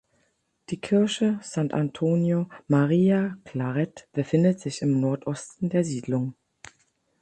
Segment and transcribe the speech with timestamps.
[0.71, 6.33] Die Kirche St Antonio Maria Claret befindet sich im Nordosten der Siedlung.